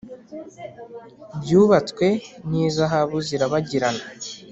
[1.41, 2.07] byubatwse
[2.49, 4.03] n'izahabu zirabagirana.